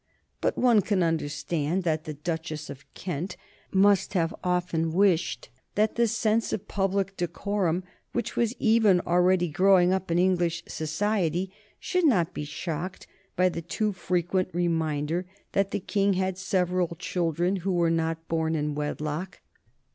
[0.41, 3.37] But one can understand that the Duchess of Kent
[3.71, 9.93] must have often wished that the sense of public decorum, which was even already growing
[9.93, 15.79] up in English society, should not be shocked by the too frequent reminder that the
[15.79, 19.39] King had several children who were not born in wedlock.